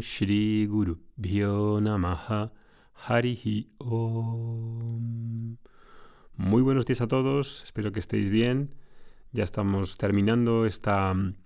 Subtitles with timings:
[0.00, 0.98] Shri Guru
[1.80, 2.52] Namaha
[3.06, 5.56] Harihi Om.
[6.36, 8.74] Muy buenos días a todos, espero que estéis bien.
[9.32, 11.36] Ya estamos terminando esta mm,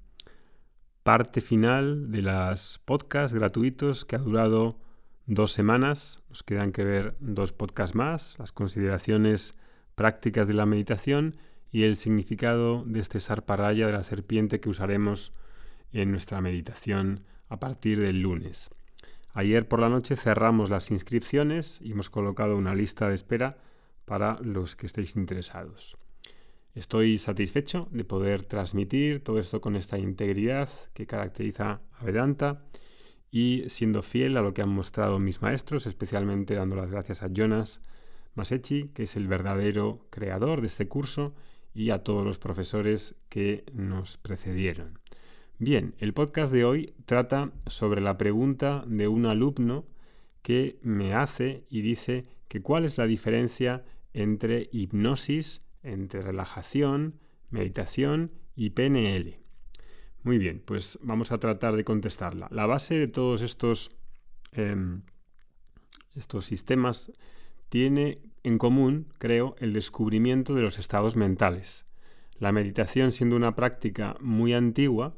[1.02, 4.78] parte final de las podcasts gratuitos que ha durado
[5.26, 6.22] dos semanas.
[6.28, 9.54] Nos quedan que ver dos podcasts más, las consideraciones
[9.94, 11.36] prácticas de la meditación
[11.70, 15.32] y el significado de este sarparaya de la serpiente que usaremos
[15.92, 18.70] en nuestra meditación a partir del lunes.
[19.32, 23.56] Ayer por la noche cerramos las inscripciones y hemos colocado una lista de espera
[24.04, 25.96] para los que estéis interesados.
[26.74, 32.64] Estoy satisfecho de poder transmitir todo esto con esta integridad que caracteriza a Vedanta
[33.30, 37.28] y siendo fiel a lo que han mostrado mis maestros, especialmente dando las gracias a
[37.32, 37.80] Jonas
[38.34, 41.34] Masechi, que es el verdadero creador de este curso,
[41.72, 45.00] y a todos los profesores que nos precedieron.
[45.60, 49.86] Bien, el podcast de hoy trata sobre la pregunta de un alumno
[50.42, 58.32] que me hace y dice que cuál es la diferencia entre hipnosis, entre relajación, meditación
[58.56, 59.38] y PNL.
[60.24, 62.48] Muy bien, pues vamos a tratar de contestarla.
[62.50, 63.96] La base de todos estos,
[64.50, 65.02] em,
[66.16, 67.12] estos sistemas
[67.68, 71.84] tiene en común, creo, el descubrimiento de los estados mentales.
[72.40, 75.14] La meditación siendo una práctica muy antigua,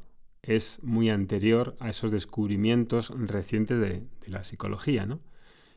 [0.47, 5.19] es muy anterior a esos descubrimientos recientes de, la psicología, ¿no?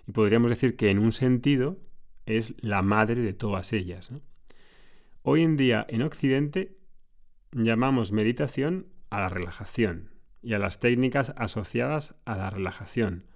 [0.06, 1.78] Y podríamos decir que en un sentido
[2.24, 4.10] es la madre de todas ellas.
[5.22, 6.78] Hoy en día en Occidente
[7.52, 13.26] llamamos meditación a la relajación y a las técnicas asociadas a la relajación.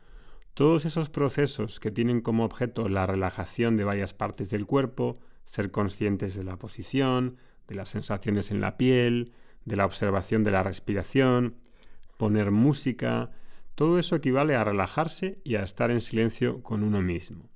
[0.54, 5.72] Todos esos procesos que tienen como objeto la relajación de varias partes del cuerpo, ser
[5.72, 9.32] conscientes de la posición, de las sensaciones en la piel,
[9.64, 11.56] de la observación de la respiración,
[12.16, 13.30] poner música,
[13.75, 17.48] todo eso equivale a relajarse y a estar en silencio con uno mismo.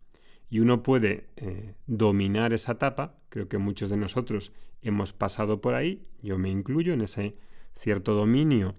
[0.51, 4.53] Y uno puede eh, dominar esa etapa, creo que muchos de nosotros
[4.83, 7.37] hemos pasado por ahí, yo me incluyo en ese
[7.75, 8.75] cierto dominio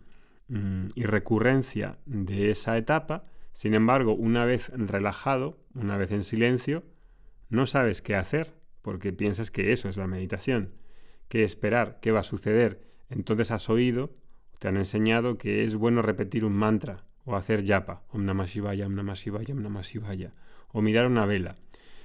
[0.47, 3.23] mm, y recurrencia de esa etapa,
[3.53, 6.84] sin embargo, una vez relajado, una vez en silencio,
[7.50, 10.73] no sabes qué hacer, porque piensas que eso es la meditación,
[11.28, 14.12] qué esperar, qué va a suceder, entonces has oído,
[14.59, 18.86] te han enseñado que es bueno repetir un mantra o hacer yapa, Om Namah Shivaya,
[18.86, 20.31] Om Namah Shivaya, Om
[20.72, 21.56] o mirar una vela.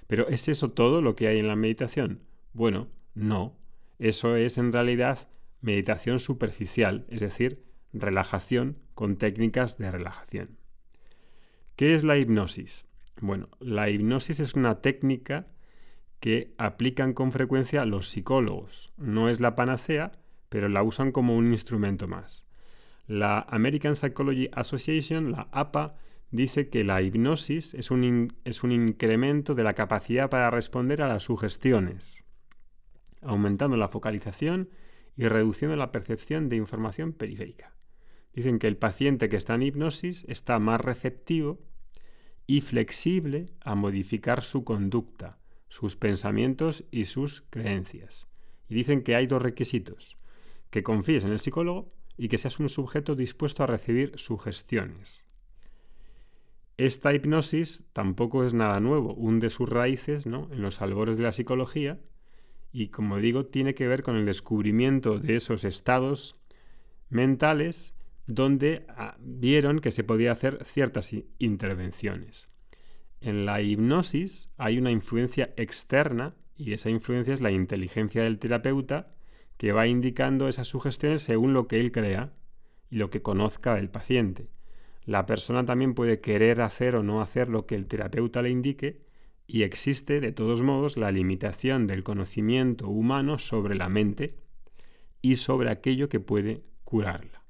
[0.06, 2.20] Pero ¿es eso todo lo que hay en la meditación?
[2.52, 3.56] Bueno, no.
[3.98, 5.28] Eso es en realidad
[5.60, 10.58] meditación superficial, es decir, relajación con técnicas de relajación.
[11.76, 12.86] ¿Qué es la hipnosis?
[13.20, 15.48] Bueno, la hipnosis es una técnica
[16.20, 18.92] que aplican con frecuencia los psicólogos.
[18.96, 20.12] No es la panacea,
[20.54, 22.46] pero la usan como un instrumento más.
[23.08, 25.96] La American Psychology Association, la APA,
[26.30, 31.08] dice que la hipnosis es un, es un incremento de la capacidad para responder a
[31.08, 32.22] las sugestiones,
[33.20, 34.70] aumentando la focalización
[35.16, 37.74] y reduciendo la percepción de información periférica.
[38.32, 41.64] Dicen que el paciente que está en hipnosis está más receptivo
[42.46, 48.28] y flexible a modificar su conducta, sus pensamientos y sus creencias.
[48.68, 50.16] Y dicen que hay dos requisitos
[50.74, 55.24] que confíes en el psicólogo y que seas un sujeto dispuesto a recibir sugestiones.
[56.78, 60.48] Esta hipnosis tampoco es nada nuevo, hunde sus raíces ¿no?
[60.50, 62.00] en los albores de la psicología
[62.72, 66.40] y, como digo, tiene que ver con el descubrimiento de esos estados
[67.08, 67.94] mentales
[68.26, 72.48] donde ah, vieron que se podía hacer ciertas intervenciones.
[73.20, 79.14] En la hipnosis hay una influencia externa y esa influencia es la inteligencia del terapeuta
[79.56, 82.32] que va indicando esas sugestiones según lo que él crea
[82.90, 84.48] y lo que conozca del paciente.
[85.04, 89.02] La persona también puede querer hacer o no hacer lo que el terapeuta le indique
[89.46, 94.36] y existe de todos modos la limitación del conocimiento humano sobre la mente
[95.20, 97.44] y sobre aquello que puede curarla.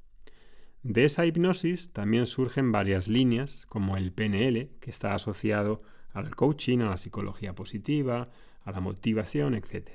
[0.83, 5.81] De esa hipnosis también surgen varias líneas, como el PNL, que está asociado
[6.13, 8.29] al coaching, a la psicología positiva,
[8.63, 9.91] a la motivación, etc.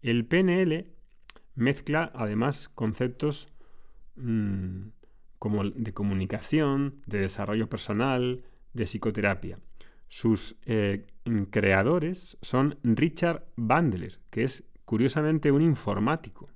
[0.00, 0.86] El PNL
[1.54, 3.48] Mezcla además conceptos
[4.16, 4.88] mm,
[5.38, 9.58] como de comunicación, de desarrollo personal, de psicoterapia.
[10.08, 11.06] Sus eh,
[11.50, 16.50] creadores son Richard Bandler, que es curiosamente un informático.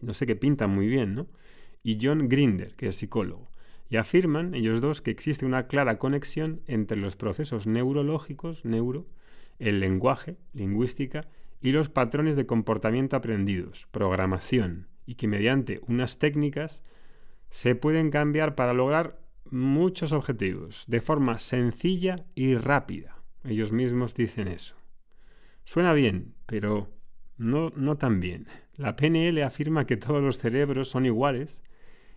[0.00, 1.26] No sé qué pinta muy bien, ¿no?
[1.82, 3.50] Y John Grinder, que es psicólogo.
[3.88, 9.08] Y afirman ellos dos que existe una clara conexión entre los procesos neurológicos, neuro,
[9.58, 11.28] el lenguaje, lingüística,
[11.60, 16.82] y los patrones de comportamiento aprendidos, programación, y que mediante unas técnicas
[17.50, 19.20] se pueden cambiar para lograr
[19.50, 23.16] muchos objetivos de forma sencilla y rápida.
[23.44, 24.76] Ellos mismos dicen eso.
[25.64, 26.88] Suena bien, pero
[27.36, 28.46] no, no tan bien.
[28.76, 31.62] La PNL afirma que todos los cerebros son iguales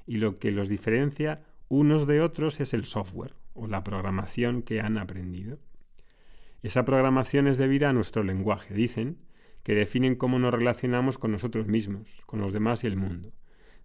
[0.05, 4.81] y lo que los diferencia unos de otros es el software o la programación que
[4.81, 5.59] han aprendido.
[6.61, 9.17] Esa programación es debida a nuestro lenguaje, dicen,
[9.63, 13.31] que definen cómo nos relacionamos con nosotros mismos, con los demás y el mundo.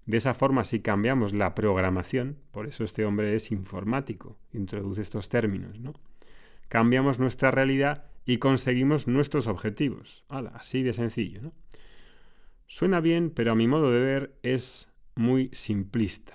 [0.06, 5.28] De esa forma, si cambiamos la programación, por eso este hombre es informático, introduce estos
[5.28, 5.94] términos, ¿no?
[6.68, 10.24] Cambiamos nuestra realidad y conseguimos nuestros objetivos.
[10.28, 11.52] así de sencillo, ¿no?
[12.66, 16.34] Suena bien, pero a mi modo de ver es muy simplista,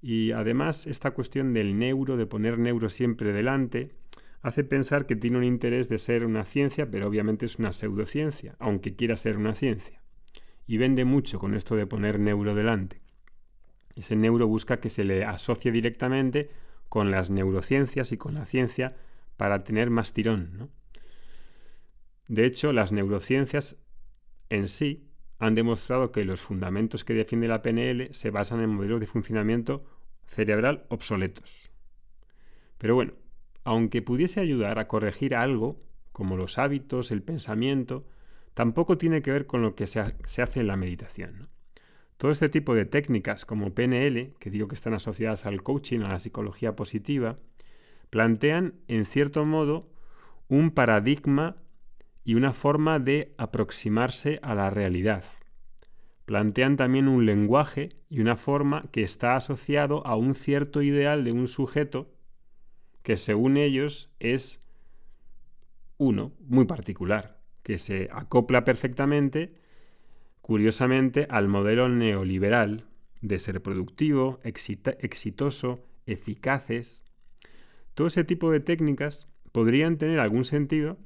[0.00, 3.90] Y además, esta cuestión del neuro, de poner neuro siempre delante,
[4.42, 8.56] hace pensar que tiene un interés de ser una ciencia, pero obviamente es una pseudociencia,
[8.58, 10.02] aunque quiera ser una ciencia.
[10.66, 13.00] Y vende mucho con esto de poner neuro delante.
[13.96, 16.50] Ese neuro busca que se le asocie directamente
[16.88, 18.94] con las neurociencias y con la ciencia
[19.36, 20.70] para tener más tirón.
[22.28, 23.76] De hecho, las neurociencias
[24.50, 25.08] en sí
[25.38, 29.84] han demostrado que los fundamentos que defiende la PNL se basan en modelos de funcionamiento
[30.26, 31.70] cerebral obsoletos.
[32.76, 33.14] Pero bueno,
[33.68, 35.78] aunque pudiese ayudar a corregir algo,
[36.10, 38.06] como los hábitos, el pensamiento,
[38.54, 41.50] tampoco tiene que ver con lo que se, hace en la meditación.
[42.16, 46.08] Todo este tipo de técnicas como PNL, que digo que están asociadas al coaching, a
[46.08, 47.36] la psicología positiva,
[48.08, 49.90] plantean en cierto modo
[50.48, 51.56] un paradigma
[52.24, 55.24] y una forma de aproximarse a la realidad.
[56.24, 61.32] Plantean también un lenguaje y una forma que está asociado a un cierto ideal de
[61.32, 62.14] un sujeto
[63.02, 64.62] que según ellos es
[65.96, 69.54] uno muy particular, que se acopla perfectamente,
[70.40, 72.86] curiosamente, al modelo neoliberal
[73.20, 77.04] de ser productivo, exitoso, eficaces.
[77.94, 80.98] Todo ese tipo de técnicas podrían tener algún sentido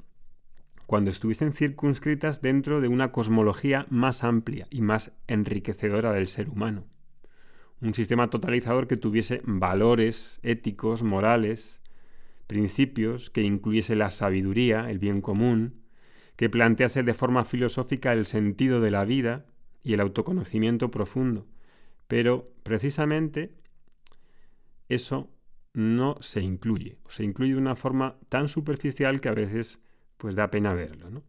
[0.86, 6.84] cuando estuviesen circunscritas dentro de una cosmología más amplia y más enriquecedora del ser humano.
[7.80, 11.81] Un sistema totalizador que tuviese valores éticos, morales,
[12.52, 15.80] principios, que incluyese la sabiduría, el bien común,
[16.36, 19.46] que plantease de forma filosófica el sentido de la vida
[19.82, 21.46] y el autoconocimiento profundo.
[22.08, 23.54] Pero precisamente
[24.90, 25.30] eso
[25.72, 29.80] no se incluye, o se incluye de una forma tan superficial que a veces
[30.18, 31.22] pues da pena verlo.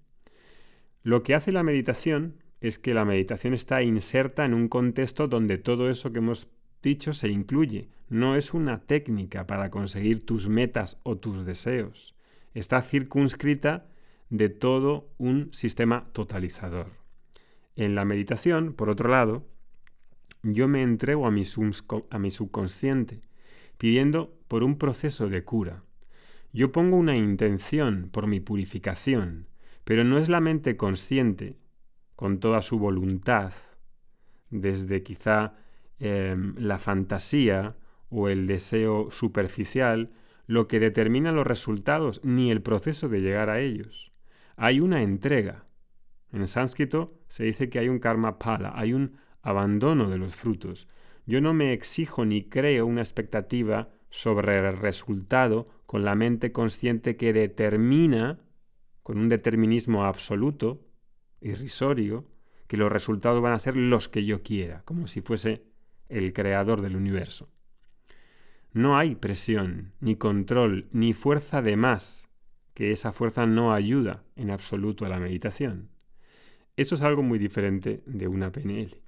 [1.04, 5.58] Lo que hace la meditación es que la meditación está inserta en un contexto donde
[5.58, 6.50] todo eso que hemos
[6.84, 12.16] dicho se incluye, no es una técnica para conseguir tus metas o tus deseos.
[12.54, 13.88] Está circunscrita
[14.30, 16.92] de todo un sistema totalizador.
[17.76, 19.48] En la meditación, por otro lado,
[20.44, 21.44] yo me entrego a mi,
[22.10, 23.22] a mi subconsciente,
[23.78, 25.84] pidiendo por un proceso de cura.
[26.52, 29.48] Yo pongo una intención por mi purificación,
[29.84, 31.58] pero no es la mente consciente,
[32.16, 33.54] con toda su voluntad,
[34.52, 35.56] desde quizá
[36.06, 37.78] em, la fantasía
[38.10, 40.12] o el deseo superficial
[40.48, 44.12] lo que determina los resultados ni el proceso de llegar a ellos.
[44.58, 45.64] Hay una entrega.
[46.34, 50.90] En sánscrito se dice que hay un karma pala, hay un abandono de los frutos.
[51.26, 57.16] Yo no me exijo ni creo una expectativa sobre el resultado con la mente consciente
[57.16, 58.42] que determina,
[59.04, 60.86] con un determinismo absoluto,
[61.40, 62.28] irrisorio,
[62.68, 65.73] que los resultados van a ser los que yo quiera, como si fuese
[66.14, 67.50] el creador del universo.
[68.72, 72.28] No hay presión, ni control, ni fuerza de más,
[72.74, 75.90] que esa fuerza no ayuda en absoluto a la meditación.
[76.76, 79.00] Eso es algo muy diferente de una PNL.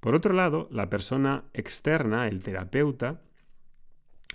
[0.00, 3.22] Por otro lado, la persona externa, el terapeuta,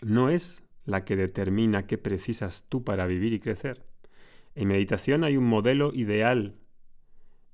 [0.02, 3.86] no es la que determina qué precisas tú para vivir y crecer.
[4.56, 6.56] En meditación hay un modelo ideal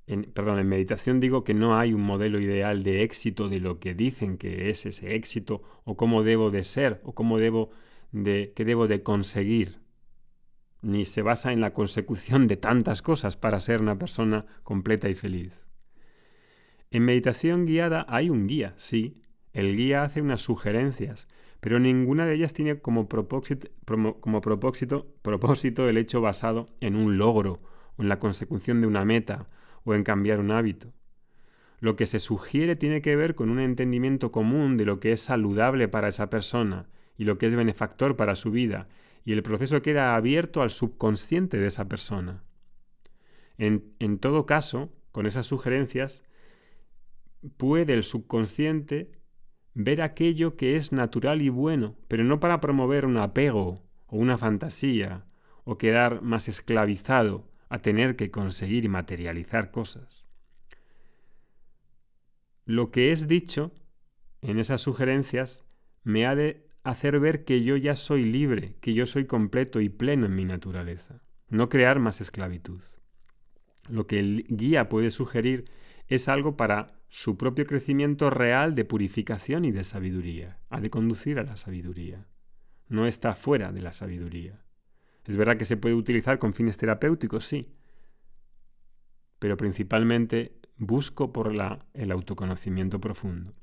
[0.06, 3.80] en, perdón, en meditación digo que no hay un modelo ideal de éxito de lo
[3.80, 7.70] que dicen que es ese éxito o cómo debo de ser o cómo debo
[8.12, 9.80] de qué debo de conseguir.
[10.80, 15.14] Ni se basa en la consecución de tantas cosas para ser una persona completa y
[15.14, 15.66] feliz.
[16.90, 19.20] En meditación guiada hay un guía, sí.
[19.52, 21.26] El guía hace unas sugerencias,
[21.60, 23.68] pero ninguna de ellas tiene como propósito,
[25.88, 27.60] el hecho basado en un logro
[27.96, 29.46] o en la consecución de una meta
[29.86, 30.92] o en cambiar un hábito.
[31.78, 35.20] Lo que se sugiere tiene que ver con un entendimiento común de lo que es
[35.20, 38.88] saludable para esa persona y lo que es benefactor para su vida,
[39.24, 42.42] y el proceso queda abierto al subconsciente de esa persona.
[43.58, 46.24] En, en todo caso, con esas sugerencias,
[47.56, 49.12] puede el subconsciente
[49.72, 54.36] ver aquello que es natural y bueno, pero no para promover un apego o una
[54.36, 55.24] fantasía
[55.64, 60.26] o quedar más esclavizado a tener que conseguir y materializar cosas.
[62.64, 63.72] Lo que es dicho
[64.42, 65.64] en esas sugerencias
[66.02, 69.88] me ha de hacer ver que yo ya soy libre, que yo soy completo y
[69.88, 72.80] pleno en mi naturaleza, no crear más esclavitud.
[73.88, 75.70] Lo que el guía puede sugerir
[76.08, 81.38] es algo para su propio crecimiento real de purificación y de sabiduría, ha de conducir
[81.38, 82.26] a la sabiduría.
[82.88, 84.65] No está fuera de la sabiduría.
[85.26, 87.72] Es verdad que se puede utilizar con fines terapéuticos, sí,
[89.38, 93.54] pero principalmente busco por la, el autoconocimiento profundo.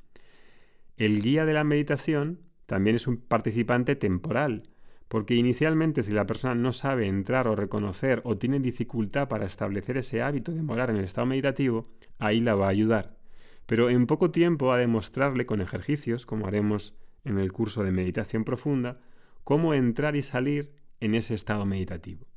[0.98, 4.64] El guía de la meditación también es un participante temporal,
[5.08, 9.98] porque inicialmente si la persona no sabe entrar o reconocer o tiene dificultad para establecer
[9.98, 11.88] ese hábito de morar en el estado meditativo,
[12.20, 13.18] ahí la va a ayudar.
[13.66, 17.92] Pero en poco tiempo ha de mostrarle con ejercicios, como haremos en el curso de
[17.92, 19.00] meditación profunda,
[19.44, 22.28] cómo entrar y salir en ese estado meditativo.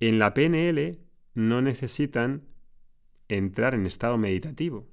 [0.00, 0.98] En la PNL
[1.34, 2.44] no necesitan
[3.28, 4.86] entrar en estado meditativo,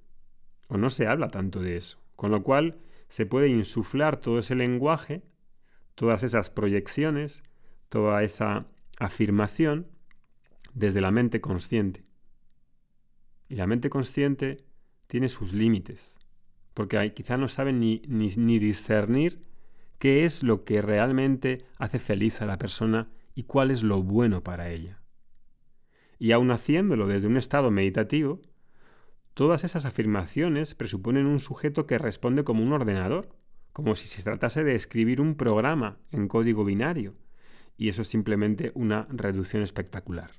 [0.68, 4.56] o no se habla tanto de eso, con lo cual se puede insuflar todo ese
[4.56, 5.22] lenguaje,
[5.96, 7.44] todas esas proyecciones,
[7.90, 8.68] toda esa
[9.00, 9.88] afirmación
[10.74, 12.04] desde la mente consciente.
[13.50, 14.58] Y la mente consciente
[15.08, 16.18] tiene sus límites,
[16.74, 19.42] porque quizá no saben ni, ni, ni discernir
[20.02, 24.44] qué es lo que realmente hace feliz a la persona y cuál es lo bueno
[24.44, 25.00] para ella.
[26.18, 28.42] Y aun haciéndolo desde un estado meditativo,
[29.36, 33.30] todas esas afirmaciones presuponen un sujeto que responde como un ordenador,
[33.74, 37.16] como si se tratase de escribir un programa en código binario,
[37.78, 40.32] y eso es simplemente una reducción espectacular.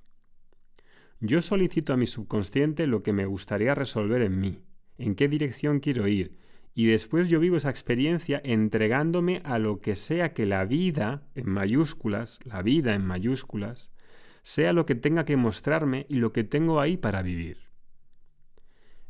[1.21, 4.64] Yo solicito a mi subconsciente lo que me gustaría resolver en mí,
[4.99, 6.37] en qué dirección quiero ir,
[6.74, 11.50] y después yo vivo esa experiencia entregándome a lo que sea que la vida, en
[11.50, 13.90] mayúsculas, la vida en mayúsculas,
[14.42, 17.58] sea lo que tenga que mostrarme y lo que tengo ahí para vivir.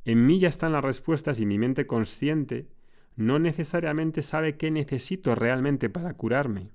[0.04, 2.68] En mí ya están las respuestas y mi mente consciente
[3.14, 6.70] no necesariamente sabe qué necesito realmente para curarme.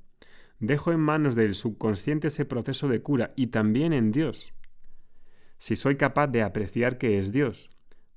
[0.60, 4.54] Dejo en manos del subconsciente ese proceso de cura y también en Dios.
[5.60, 7.70] Si soy capaz de apreciar que es Dios,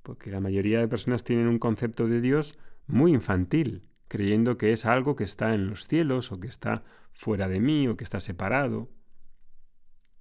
[0.02, 4.87] porque la mayoría de personas tienen un concepto de Dios muy infantil, creyendo que es
[4.87, 8.21] algo que está en los cielos o que está fuera de mí o que está
[8.21, 8.90] separado.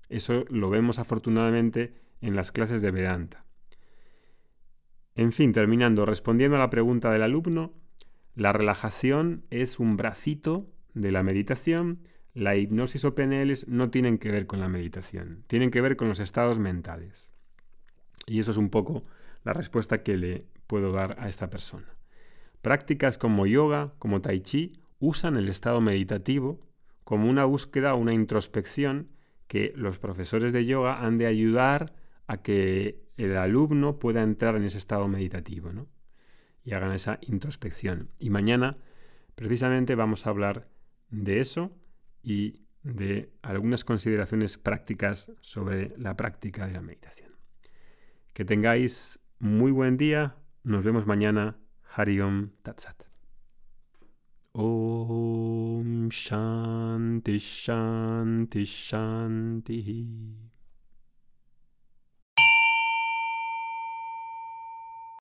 [0.10, 3.46] Eso lo vemos afortunadamente en las clases de Vedanta.
[5.16, 7.74] En fin, terminando, respondiendo a la pregunta del alumno,
[8.36, 12.00] la relajación es un bracito de la meditación,
[12.34, 16.08] la hipnosis o PNLs no tienen que ver con la meditación, tienen que ver con
[16.08, 17.30] los estados mentales.
[18.28, 19.04] Y eso es un poco
[19.44, 21.96] la respuesta que le puedo dar a esta persona.
[22.62, 26.60] Prácticas como yoga, como tai chi, usan el estado meditativo
[27.04, 29.10] como una búsqueda o una introspección
[29.48, 31.96] que los profesores de yoga han de ayudar
[32.28, 35.88] a que el alumno pueda entrar en ese estado meditativo ¿no?
[36.64, 38.12] y hagan esa introspección.
[38.20, 38.78] Y mañana
[39.36, 40.70] precisamente vamos a hablar
[41.10, 41.72] de eso
[42.22, 47.32] y de algunas consideraciones prácticas sobre la práctica de la meditación.
[48.34, 50.36] Que tengáis muy buen día.
[50.64, 51.58] Nos vemos mañana.
[51.96, 53.08] Hariom Tatsat.
[54.54, 60.49] Om Shanti Shanti Shanti.